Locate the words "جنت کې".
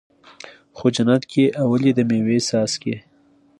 0.95-1.43